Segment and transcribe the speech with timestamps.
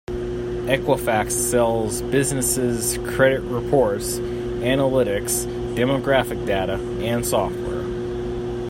[0.65, 6.73] Equifax sells businesses credit reports, analytics, demographic data,
[7.05, 7.71] and software.